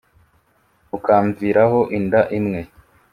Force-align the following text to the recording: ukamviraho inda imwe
ukamviraho 0.97 1.77
inda 1.97 2.21
imwe 2.37 2.61